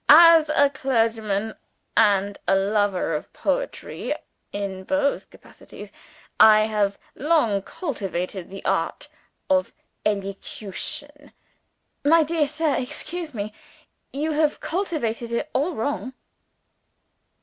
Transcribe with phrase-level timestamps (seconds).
[0.09, 1.53] As a clergyman
[1.95, 4.15] and a lover of poetry
[4.51, 5.91] (in both capacities)
[6.39, 9.07] I have long cultivated the art
[9.47, 11.33] of elocution"
[12.13, 13.53] "My dear sir, excuse me,
[14.11, 16.13] you have cultivated it all wrong!"